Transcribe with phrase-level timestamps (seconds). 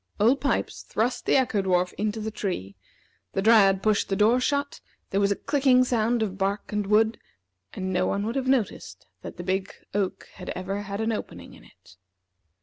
[0.19, 2.75] Old Pipes thrust the Echo dwarf into the tree;
[3.33, 4.81] the Dryad pushed the door shut;
[5.11, 7.19] there was a clicking sound of bark and wood,
[7.73, 11.53] and no one would have noticed that the big oak had ever had an opening
[11.53, 11.97] in it.